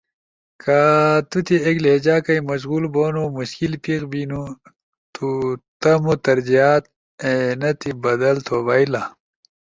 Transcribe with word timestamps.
کہ 0.61 0.79
تو 1.29 1.37
تی 1.45 1.55
ایک 1.65 1.77
لہجہ 1.85 2.15
کئی 2.25 2.39
مشغول 2.49 2.83
بونو 2.93 3.23
مشکل 3.37 3.73
پیخ 3.83 4.01
بینو 4.11 4.43
تو 5.13 5.25
تمو 5.81 6.13
ترجیحات 6.25 6.83
این 7.27 7.61
تی 7.79 7.89
بدل 8.03 8.35
تھو 8.45 8.57
بئیلا۔ 8.67 9.03